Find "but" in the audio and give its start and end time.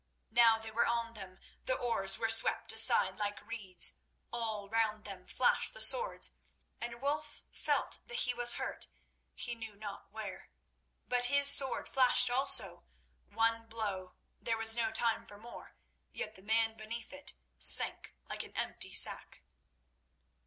11.07-11.25